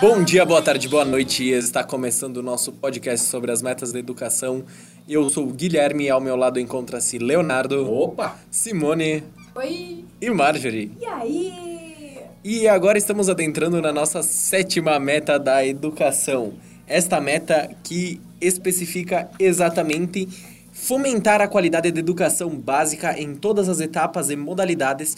[0.00, 1.48] Bom dia, boa tarde, boa noite.
[1.48, 4.64] Está começando o nosso podcast sobre as metas da educação.
[5.08, 8.36] Eu sou o Guilherme e ao meu lado encontra-se Leonardo, Opa!
[8.48, 9.24] Simone
[9.54, 10.04] Oi!
[10.20, 10.92] e Marjorie.
[11.00, 12.18] E aí?
[12.44, 16.52] E agora estamos adentrando na nossa sétima meta da educação.
[16.86, 20.28] Esta meta que especifica exatamente
[20.72, 25.16] fomentar a qualidade da educação básica em todas as etapas e modalidades,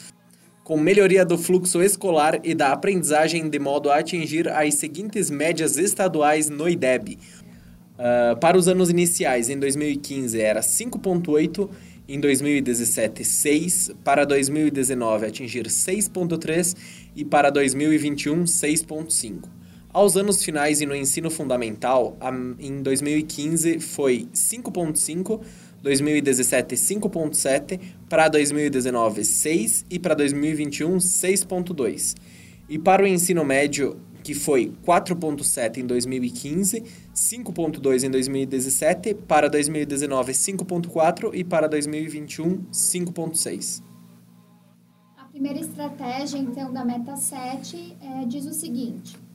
[0.63, 5.77] com melhoria do fluxo escolar e da aprendizagem de modo a atingir as seguintes médias
[5.77, 7.19] estaduais no IDEB.
[7.99, 11.69] Ah, para os anos iniciais, em 2015 era 5.8,
[12.09, 16.77] em 2017 6, para 2019 atingir 6.3
[17.17, 19.58] e para 2021 6.5.
[19.91, 22.19] Aos anos finais e no ensino fundamental,
[22.59, 25.41] em 2015 foi 5.5,
[25.83, 32.15] 2017 5.7, para 2019 6 e para 2021 6.2.
[32.69, 36.83] E para o ensino médio, que foi 4.7 em 2015,
[37.15, 43.83] 5.2 em 2017, para 2019 5.4 e para 2021 5.6.
[45.17, 49.28] A primeira estratégia, então, da meta 7 é, diz o seguinte: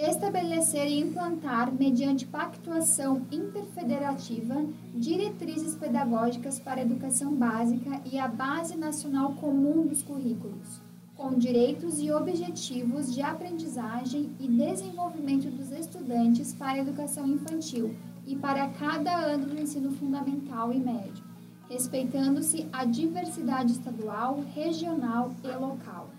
[0.00, 8.76] estabelecer e implantar, mediante pactuação interfederativa, diretrizes pedagógicas para a educação básica e a base
[8.76, 10.80] nacional comum dos currículos,
[11.14, 17.94] com direitos e objetivos de aprendizagem e desenvolvimento dos estudantes para a educação infantil
[18.26, 21.30] e para cada ano do ensino fundamental e médio
[21.70, 26.10] respeitando-se a diversidade estadual, regional e local.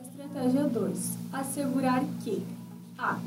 [0.00, 1.18] Estratégia 2.
[1.30, 2.42] Assegurar que
[2.98, 3.18] A.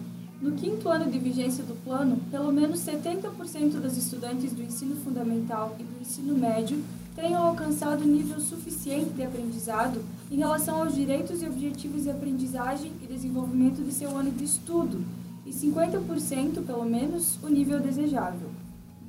[0.41, 5.75] No quinto ano de vigência do plano, pelo menos 70% das estudantes do ensino fundamental
[5.79, 6.83] e do ensino médio
[7.15, 13.07] tenham alcançado nível suficiente de aprendizado em relação aos direitos e objetivos de aprendizagem e
[13.07, 15.03] desenvolvimento de seu ano de estudo,
[15.45, 18.49] e 50% pelo menos o nível desejável.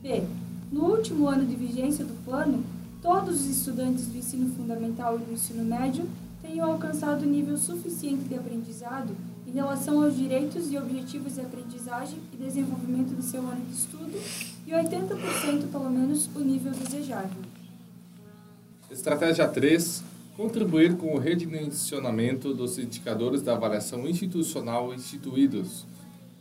[0.01, 0.23] B.
[0.71, 2.63] No último ano de vigência do plano,
[3.03, 6.09] todos os estudantes do ensino fundamental e do ensino médio
[6.41, 9.15] tenham alcançado nível suficiente de aprendizado
[9.47, 14.13] em relação aos direitos e objetivos de aprendizagem e desenvolvimento do seu ano de estudo
[14.67, 17.43] e 80% pelo menos o nível desejável.
[18.91, 20.03] Estratégia 3.
[20.37, 25.87] Contribuir com o redimensionamento dos indicadores da avaliação institucional instituídos,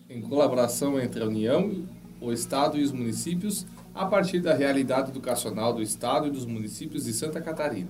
[0.09, 1.85] em colaboração entre a União,
[2.19, 7.05] o Estado e os municípios, a partir da realidade educacional do Estado e dos municípios
[7.05, 7.89] de Santa Catarina.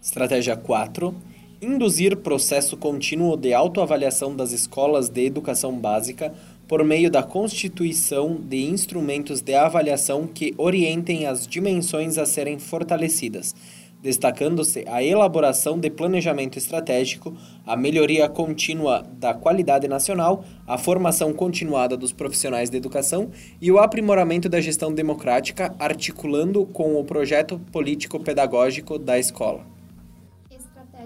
[0.00, 1.12] Estratégia 4.
[1.60, 6.34] Induzir processo contínuo de autoavaliação das escolas de educação básica
[6.68, 13.54] por meio da constituição de instrumentos de avaliação que orientem as dimensões a serem fortalecidas,
[14.02, 17.34] destacando-se a elaboração de planejamento estratégico,
[17.66, 23.30] a melhoria contínua da qualidade nacional, a formação continuada dos profissionais de educação
[23.62, 29.75] e o aprimoramento da gestão democrática, articulando com o projeto político-pedagógico da escola.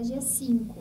[0.01, 0.75] Estratégia 5.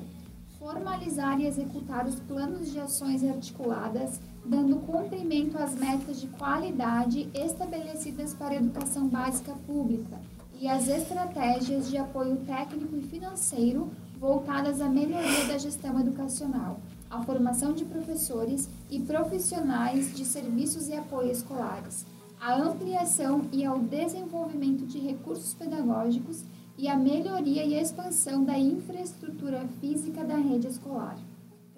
[0.59, 8.33] Formalizar e executar os planos de ações articuladas, dando cumprimento às metas de qualidade estabelecidas
[8.33, 10.19] para a educação básica pública
[10.59, 17.23] e às estratégias de apoio técnico e financeiro voltadas à melhoria da gestão educacional, à
[17.23, 22.07] formação de professores e profissionais de serviços e apoio escolares,
[22.41, 26.43] à ampliação e ao desenvolvimento de recursos pedagógicos
[26.77, 31.19] e a melhoria e expansão da infraestrutura física da rede escolar.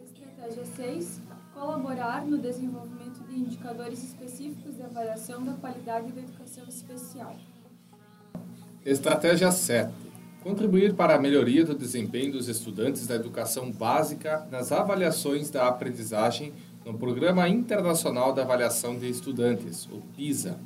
[0.02, 1.20] Estratégia 6.
[1.54, 7.36] Colaborar no desenvolvimento de indicadores específicos de avaliação da qualidade da educação especial.
[8.84, 9.92] Estratégia 7.
[10.42, 16.52] Contribuir para a melhoria do desempenho dos estudantes da educação básica nas avaliações da aprendizagem
[16.84, 20.58] no Programa Internacional da Avaliação de Estudantes, o PISA.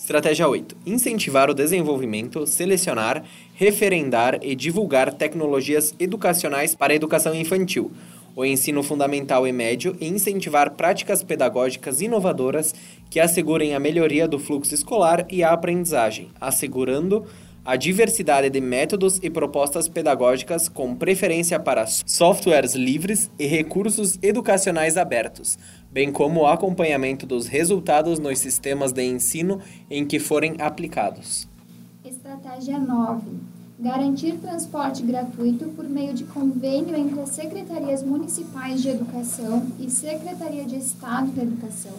[0.00, 0.78] Estratégia 8.
[0.86, 3.22] Incentivar o desenvolvimento, selecionar,
[3.54, 7.92] referendar e divulgar tecnologias educacionais para a educação infantil,
[8.34, 12.74] o ensino fundamental e médio e incentivar práticas pedagógicas inovadoras
[13.10, 17.26] que assegurem a melhoria do fluxo escolar e a aprendizagem, assegurando
[17.64, 24.96] a diversidade de métodos e propostas pedagógicas com preferência para softwares livres e recursos educacionais
[24.96, 25.58] abertos,
[25.90, 29.60] bem como o acompanhamento dos resultados nos sistemas de ensino
[29.90, 31.48] em que forem aplicados.
[32.04, 33.22] Estratégia 9.
[33.78, 40.64] Garantir transporte gratuito por meio de convênio entre as Secretarias Municipais de Educação e Secretaria
[40.64, 41.94] de Estado da Educação,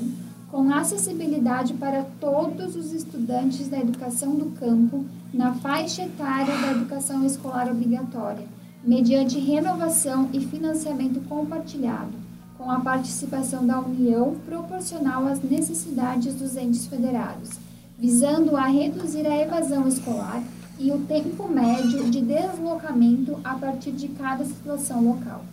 [0.51, 7.25] com acessibilidade para todos os estudantes da educação do campo na faixa etária da educação
[7.25, 8.45] escolar obrigatória,
[8.83, 12.11] mediante renovação e financiamento compartilhado,
[12.57, 17.51] com a participação da União proporcional às necessidades dos entes federados,
[17.97, 20.43] visando a reduzir a evasão escolar
[20.77, 25.45] e o tempo médio de deslocamento a partir de cada situação local.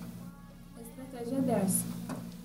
[0.80, 1.97] Estratégia 10.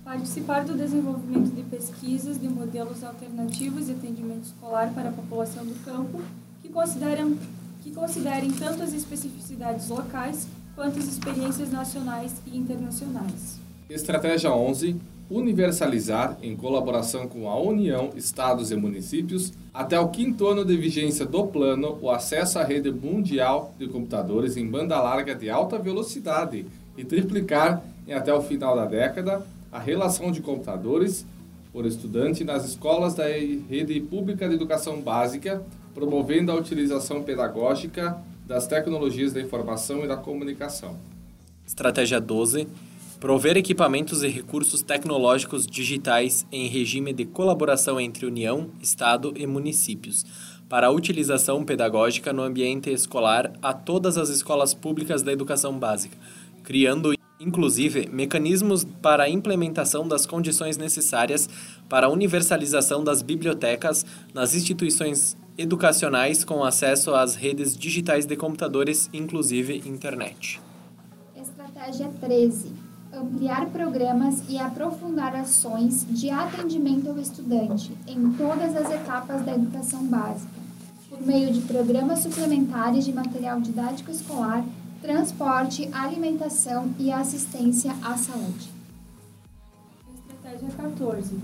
[0.04, 5.74] Participar do desenvolvimento de pesquisas de modelos alternativos de atendimento escolar para a população do
[5.82, 6.20] campo
[6.60, 7.34] que consideram
[7.82, 13.58] que considerem tanto as especificidades locais quanto as experiências nacionais e internacionais.
[13.88, 14.96] Estratégia 11.
[15.30, 21.24] Universalizar, em colaboração com a União, Estados e Municípios, até o quinto ano de vigência
[21.24, 26.66] do plano, o acesso à rede mundial de computadores em banda larga de alta velocidade
[26.96, 29.42] e triplicar, em até o final da década,
[29.74, 31.26] a relação de computadores
[31.72, 38.16] por estudante nas escolas da rede pública de educação básica, promovendo a utilização pedagógica
[38.46, 40.96] das tecnologias da informação e da comunicação.
[41.66, 42.68] Estratégia 12.
[43.18, 50.24] Prover equipamentos e recursos tecnológicos digitais em regime de colaboração entre União, Estado e municípios,
[50.68, 56.16] para a utilização pedagógica no ambiente escolar a todas as escolas públicas da educação básica,
[56.62, 57.12] criando
[57.44, 61.48] inclusive mecanismos para a implementação das condições necessárias
[61.88, 69.08] para a universalização das bibliotecas nas instituições educacionais com acesso às redes digitais de computadores,
[69.12, 70.60] inclusive internet.
[71.36, 72.72] Estratégia 13.
[73.12, 80.04] Ampliar programas e aprofundar ações de atendimento ao estudante em todas as etapas da educação
[80.04, 80.50] básica,
[81.08, 84.64] por meio de programas suplementares de material didático escolar,
[85.04, 88.70] transporte, alimentação e assistência à saúde.
[90.16, 91.38] Estratégia 14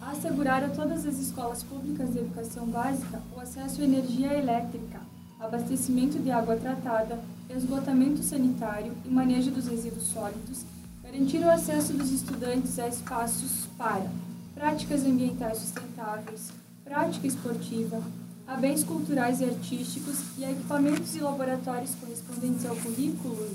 [0.00, 5.00] assegurar a todas as escolas públicas de educação básica o acesso à energia elétrica,
[5.40, 7.18] abastecimento de água tratada,
[7.48, 10.64] esgotamento sanitário e manejo dos resíduos sólidos,
[11.02, 14.08] garantir o acesso dos estudantes a espaços para
[14.54, 16.52] práticas ambientais sustentáveis,
[16.84, 18.00] prática esportiva,
[18.50, 23.48] a bens culturais e artísticos e a equipamentos e laboratórios correspondentes ao currículo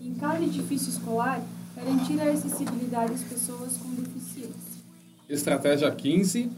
[0.00, 1.40] em cada edifício escolar,
[1.76, 4.82] garantir a acessibilidade às pessoas com deficiência.
[5.28, 6.50] Estratégia 15.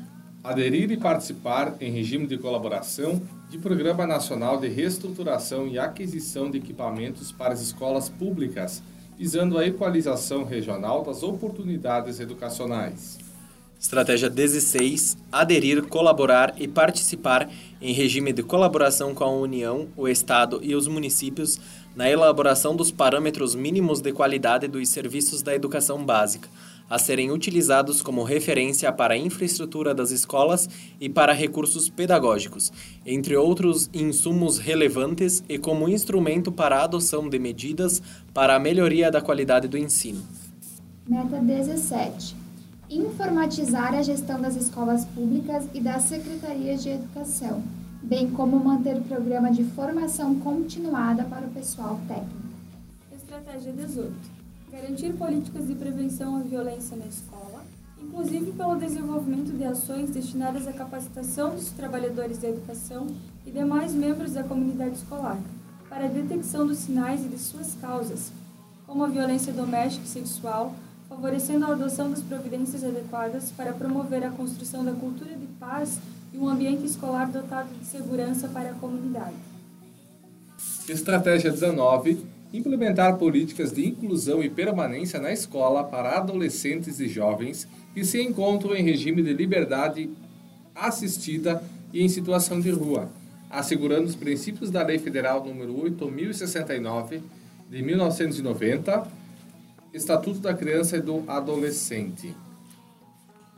[0.42, 3.20] Aderir e participar em regime de colaboração
[3.50, 8.82] de Programa Nacional de Reestruturação e Aquisição de Equipamentos para as Escolas Públicas,
[9.18, 13.18] visando a equalização regional das oportunidades educacionais.
[13.78, 15.16] Estratégia 16.
[15.30, 17.48] Aderir, colaborar e participar
[17.80, 21.60] em regime de colaboração com a União, o Estado e os municípios
[21.94, 26.48] na elaboração dos parâmetros mínimos de qualidade dos serviços da educação básica
[26.88, 30.68] a serem utilizados como referência para a infraestrutura das escolas
[31.00, 32.72] e para recursos pedagógicos,
[33.04, 39.10] entre outros insumos relevantes e como instrumento para a adoção de medidas para a melhoria
[39.10, 40.22] da qualidade do ensino.
[41.08, 42.43] Meta 17.
[42.94, 47.60] Informatizar a gestão das escolas públicas e das secretarias de educação,
[48.00, 52.54] bem como manter o programa de formação continuada para o pessoal técnico.
[53.12, 54.14] Estratégia 18
[54.70, 57.64] garantir políticas de prevenção à violência na escola,
[58.00, 63.08] inclusive pelo desenvolvimento de ações destinadas à capacitação dos trabalhadores da educação
[63.44, 65.40] e demais membros da comunidade escolar,
[65.88, 68.30] para a detecção dos sinais e de suas causas,
[68.86, 70.74] como a violência doméstica e sexual,
[71.08, 75.98] favorecendo a adoção das providências adequadas para promover a construção da cultura de paz
[76.32, 79.36] e um ambiente escolar dotado de segurança para a comunidade.
[80.88, 88.04] Estratégia 19 implementar políticas de inclusão e permanência na escola para adolescentes e jovens que
[88.04, 90.08] se encontram em regime de liberdade
[90.72, 91.60] assistida
[91.92, 93.08] e em situação de rua,
[93.50, 97.22] assegurando os princípios da Lei Federal número 8069
[97.68, 99.04] de 1990,
[99.94, 102.34] Estatuto da Criança e do Adolescente.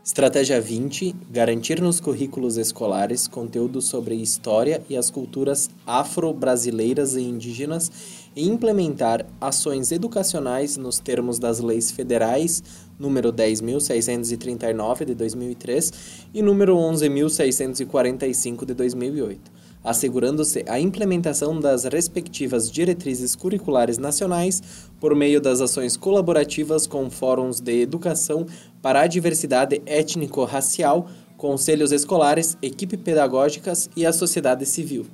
[0.05, 7.90] Estratégia 20: garantir nos currículos escolares conteúdo sobre história e as culturas afro-brasileiras e indígenas
[8.37, 12.62] e implementar ações educacionais nos termos das leis federais
[12.99, 15.93] número 10.639 de 2003
[16.35, 19.56] e número 11.645 de 2008
[19.87, 24.61] assegurando-se a implementação das respectivas diretrizes curriculares nacionais
[24.99, 28.45] por meio das ações colaborativas com fóruns de educação
[28.83, 35.07] para a diversidade étnico-racial, conselhos escolares, equipe pedagógicas e a sociedade civil.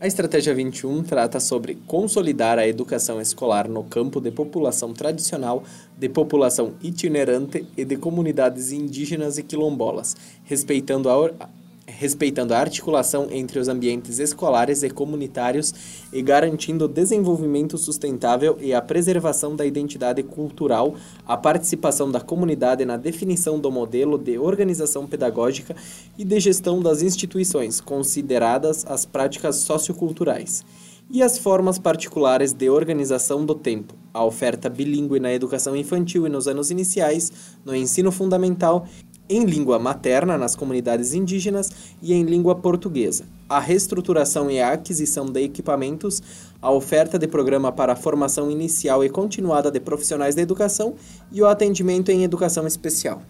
[0.00, 5.62] A estratégia 21 trata sobre consolidar a educação escolar no campo de população tradicional,
[5.98, 11.48] de população itinerante e de comunidades indígenas e quilombolas, respeitando a,
[11.98, 15.74] respeitando a articulação entre os ambientes escolares e comunitários
[16.12, 20.94] e garantindo o desenvolvimento sustentável e a preservação da identidade cultural,
[21.26, 25.74] a participação da comunidade na definição do modelo de organização pedagógica
[26.18, 30.64] e de gestão das instituições, consideradas as práticas socioculturais
[31.08, 36.30] e as formas particulares de organização do tempo, a oferta bilíngue na educação infantil e
[36.30, 37.30] nos anos iniciais,
[37.64, 38.88] no ensino fundamental
[39.28, 41.70] em língua materna nas comunidades indígenas
[42.02, 46.22] e em língua portuguesa, a reestruturação e a aquisição de equipamentos,
[46.60, 50.94] a oferta de programa para a formação inicial e continuada de profissionais da educação
[51.32, 53.22] e o atendimento em educação especial.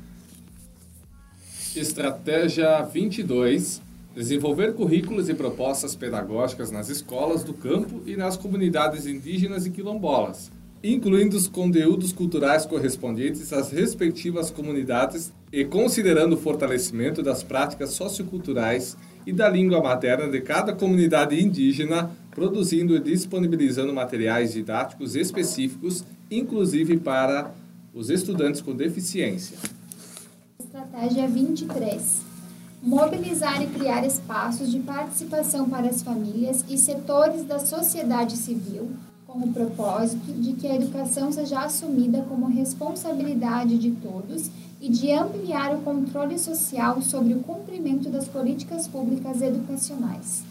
[1.74, 3.86] Estratégia 22
[4.16, 10.50] Desenvolver currículos e propostas pedagógicas nas escolas do campo e nas comunidades indígenas e quilombolas,
[10.82, 18.96] incluindo os conteúdos culturais correspondentes às respectivas comunidades e considerando o fortalecimento das práticas socioculturais
[19.26, 26.98] e da língua materna de cada comunidade indígena, produzindo e disponibilizando materiais didáticos específicos, inclusive
[26.98, 27.52] para
[27.92, 29.56] os estudantes com deficiência.
[30.60, 32.26] Estratégia 23.
[32.82, 38.90] Mobilizar e criar espaços de participação para as famílias e setores da sociedade civil
[39.36, 44.50] com o propósito de que a educação seja assumida como responsabilidade de todos
[44.80, 50.42] e de ampliar o controle social sobre o cumprimento das políticas públicas educacionais.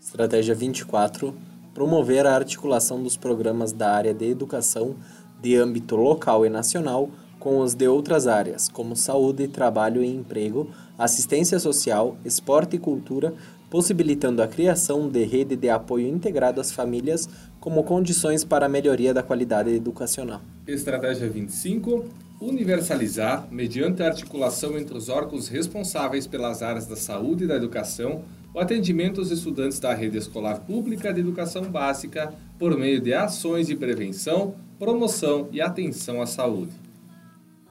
[0.00, 1.34] Estratégia 24:
[1.72, 4.96] promover a articulação dos programas da área de educação
[5.40, 10.68] de âmbito local e nacional com os de outras áreas, como saúde, trabalho e emprego,
[10.98, 13.32] assistência social, esporte e cultura,
[13.70, 17.28] possibilitando a criação de rede de apoio integrado às famílias
[17.60, 20.40] como condições para a melhoria da qualidade educacional.
[20.66, 22.04] Estratégia 25:
[22.40, 28.22] universalizar, mediante a articulação entre os órgãos responsáveis pelas áreas da saúde e da educação,
[28.54, 33.66] o atendimento aos estudantes da rede escolar pública de educação básica por meio de ações
[33.66, 36.72] de prevenção, promoção e atenção à saúde.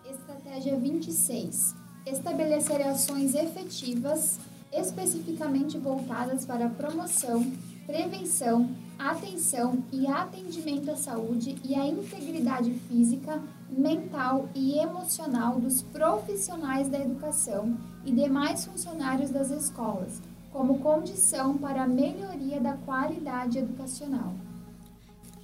[0.10, 1.76] Estratégia 26:
[2.06, 4.40] estabelecer ações efetivas
[4.72, 7.46] especificamente voltadas para a promoção,
[7.88, 16.90] prevenção, atenção e atendimento à saúde e à integridade física, mental e emocional dos profissionais
[16.90, 24.34] da educação e demais funcionários das escolas, como condição para a melhoria da qualidade educacional.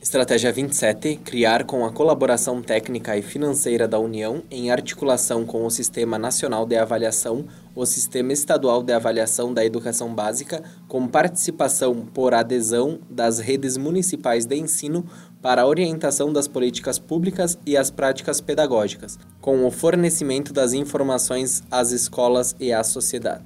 [0.03, 5.71] Estratégia 27: criar com a colaboração técnica e financeira da União, em articulação com o
[5.71, 12.33] Sistema Nacional de Avaliação, o Sistema Estadual de Avaliação da Educação Básica, com participação por
[12.33, 15.05] adesão das redes municipais de ensino
[15.41, 21.63] para a orientação das políticas públicas e as práticas pedagógicas, com o fornecimento das informações
[21.71, 23.45] às escolas e à sociedade.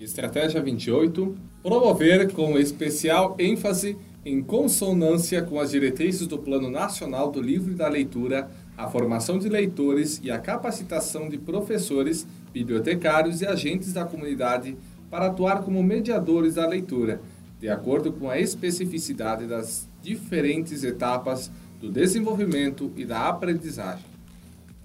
[0.00, 3.96] Estratégia 28: promover com especial ênfase
[4.28, 9.38] em consonância com as diretrizes do Plano Nacional do Livro e da Leitura, a formação
[9.38, 14.76] de leitores e a capacitação de professores, bibliotecários e agentes da comunidade
[15.10, 17.22] para atuar como mediadores da leitura,
[17.58, 24.04] de acordo com a especificidade das diferentes etapas do desenvolvimento e da aprendizagem.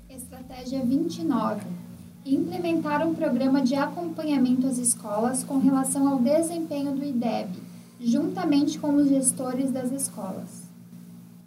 [0.09, 1.61] Estratégia 29.
[2.25, 7.62] Implementar um programa de acompanhamento às escolas com relação ao desempenho do IDEB
[8.05, 10.63] juntamente com os gestores das escolas.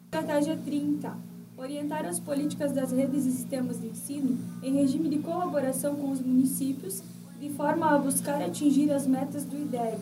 [0.06, 1.12] Estratégia 30.
[1.54, 6.20] Orientar as políticas das redes e sistemas de ensino em regime de colaboração com os
[6.20, 7.02] municípios,
[7.38, 9.98] de forma a buscar atingir as metas do IDEB,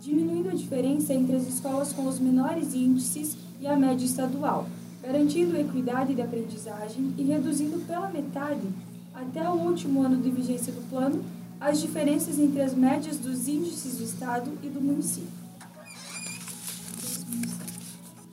[0.00, 4.66] diminuindo a diferença entre as escolas com os menores índices e a média estadual,
[5.02, 8.66] garantindo equidade de aprendizagem e reduzindo pela metade,
[9.14, 11.22] até o último ano de vigência do plano,
[11.60, 15.37] as diferenças entre as médias dos índices do Estado e do município.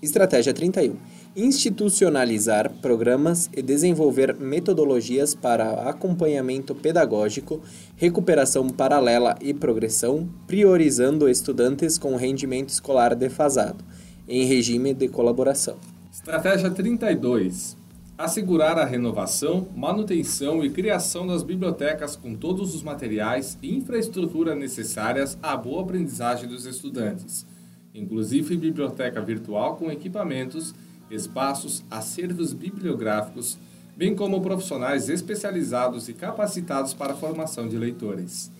[0.05, 0.97] Estratégia 31.
[1.35, 7.59] Institucionalizar programas e desenvolver metodologias para acompanhamento pedagógico,
[7.95, 13.83] recuperação paralela e progressão, priorizando estudantes com rendimento escolar defasado,
[14.27, 15.77] em regime de colaboração.
[16.11, 17.75] Estratégia 32.
[18.15, 25.35] Assegurar a renovação, manutenção e criação das bibliotecas com todos os materiais e infraestrutura necessárias
[25.41, 27.54] à boa aprendizagem dos estudantes
[27.95, 30.75] inclusive biblioteca virtual com equipamentos,
[31.09, 33.57] espaços, acervos bibliográficos,
[33.95, 38.51] bem como profissionais especializados e capacitados para a formação de leitores.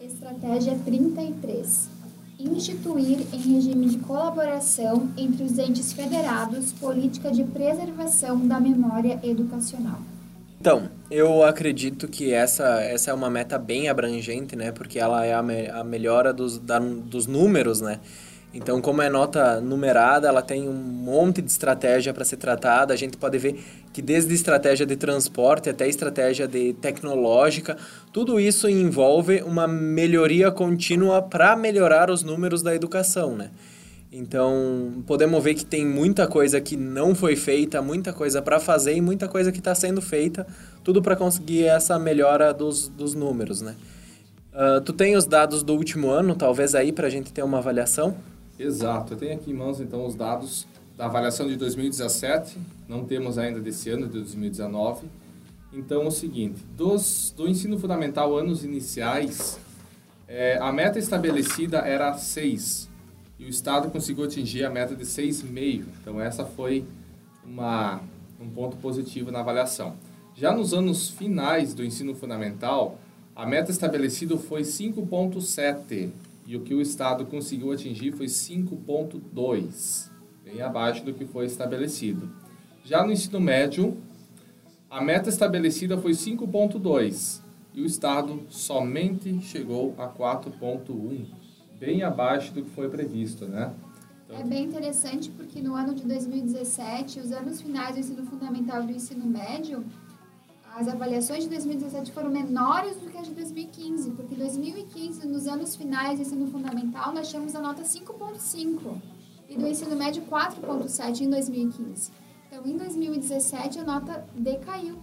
[0.00, 1.90] Estratégia 33.
[2.38, 9.98] instituir em regime de colaboração entre os entes federados política de preservação da memória educacional.
[10.60, 14.72] Então, eu acredito que essa, essa é uma meta bem abrangente, né?
[14.72, 18.00] Porque ela é a, me, a melhora dos, da, dos números, né?
[18.54, 22.94] Então, como é nota numerada, ela tem um monte de estratégia para ser tratada.
[22.94, 23.60] A gente pode ver
[23.92, 27.76] que desde estratégia de transporte até estratégia de tecnológica,
[28.12, 33.50] tudo isso envolve uma melhoria contínua para melhorar os números da educação, né?
[34.12, 38.94] Então, podemos ver que tem muita coisa que não foi feita, muita coisa para fazer
[38.94, 40.46] e muita coisa que está sendo feita,
[40.84, 43.74] tudo para conseguir essa melhora dos, dos números, né?
[44.52, 47.58] Uh, tu tem os dados do último ano, talvez aí, para a gente ter uma
[47.58, 48.16] avaliação?
[48.58, 49.14] Exato.
[49.14, 52.58] Eu tenho aqui em mãos, então, os dados da avaliação de 2017.
[52.88, 55.06] Não temos ainda desse ano, de 2019.
[55.72, 56.62] Então, é o seguinte.
[56.76, 59.58] Dos, do ensino fundamental, anos iniciais,
[60.28, 62.88] é, a meta estabelecida era 6.
[63.38, 65.84] E o Estado conseguiu atingir a meta de 6,5.
[66.00, 66.84] Então, essa foi
[67.44, 68.00] uma,
[68.40, 69.96] um ponto positivo na avaliação.
[70.36, 72.98] Já nos anos finais do ensino fundamental,
[73.34, 76.10] a meta estabelecida foi 5,7
[76.46, 80.10] e o que o Estado conseguiu atingir foi 5,2,
[80.44, 82.30] bem abaixo do que foi estabelecido.
[82.84, 83.96] Já no ensino médio,
[84.90, 87.40] a meta estabelecida foi 5,2
[87.72, 91.24] e o Estado somente chegou a 4,1,
[91.80, 93.72] bem abaixo do que foi previsto, né?
[94.28, 98.86] É bem interessante porque no ano de 2017, os anos finais do ensino fundamental e
[98.86, 99.84] do ensino médio,
[100.76, 105.46] as avaliações de 2017 foram menores do que as de 2015, porque em 2015, nos
[105.46, 109.00] anos finais do ensino fundamental, nós tínhamos a nota 5.5
[109.48, 112.10] e do ensino médio 4.7 em 2015.
[112.48, 114.98] Então, em 2017, a nota decaiu,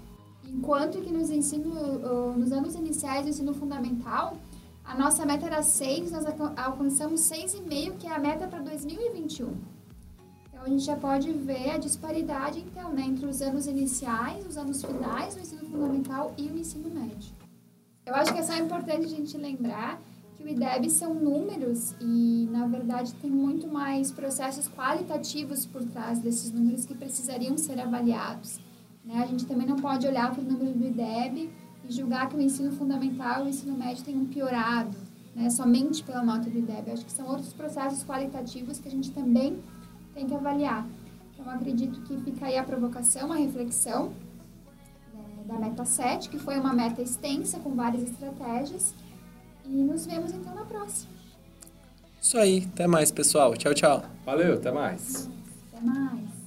[0.45, 1.73] enquanto que nos, ensino,
[2.35, 4.37] nos anos iniciais do ensino fundamental,
[4.83, 6.25] a nossa meta era 6, nós
[6.57, 9.53] alcançamos 6,5, que é a meta para 2021.
[10.61, 14.57] Então, a gente já pode ver a disparidade, então, né, entre os anos iniciais, os
[14.57, 17.33] anos finais do ensino fundamental e o ensino médio.
[18.05, 19.99] Eu acho que é só importante a gente lembrar
[20.37, 26.19] que o IDEB são números e, na verdade, tem muito mais processos qualitativos por trás
[26.19, 28.59] desses números que precisariam ser avaliados.
[29.03, 29.15] Né?
[29.15, 31.49] A gente também não pode olhar para o número do IDEB
[31.89, 34.95] e julgar que o ensino fundamental e o ensino médio tenham piorado,
[35.35, 35.49] né?
[35.49, 36.89] somente pela nota do IDEB.
[36.89, 39.59] Eu acho que são outros processos qualitativos que a gente também
[40.13, 40.87] tem que avaliar.
[41.33, 44.13] Então, acredito que fica aí a provocação, a reflexão
[45.13, 48.93] né, da meta 7, que foi uma meta extensa com várias estratégias.
[49.65, 51.11] E nos vemos então na próxima.
[52.21, 53.55] Isso aí, até mais, pessoal.
[53.55, 54.03] Tchau, tchau.
[54.25, 55.29] Valeu, até mais.
[55.73, 56.40] Até mais.